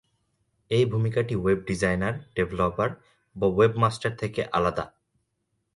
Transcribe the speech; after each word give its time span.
এই 0.71 0.85
ভূমিকাটি 0.85 1.35
web 1.35 1.59
designer, 1.67 2.15
developer 2.35 2.89
বা 3.35 3.47
ওয়েবমাস্টার 3.47 4.11
থেকে 4.17 4.41
আলাদা। 4.51 4.85